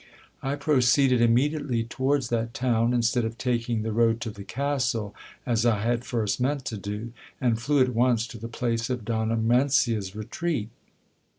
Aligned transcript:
I 0.41 0.55
proceeded 0.55 1.21
immediately 1.21 1.83
towards 1.83 2.29
that 2.29 2.55
town, 2.55 2.91
instead 2.91 3.23
of 3.23 3.37
taking 3.37 3.83
the 3.83 3.91
road 3.91 4.19
to 4.21 4.31
the 4.31 4.43
castle, 4.43 5.13
as 5.45 5.63
I 5.63 5.81
had 5.81 6.03
first 6.05 6.41
meant 6.41 6.65
to 6.65 6.77
do, 6.77 7.13
and 7.39 7.61
flew 7.61 7.81
at 7.81 7.89
once 7.93 8.25
to 8.29 8.39
the 8.39 8.47
place 8.47 8.89
of 8.89 9.05
Donna 9.05 9.37
Mencia's 9.37 10.15
retreat. 10.15 10.69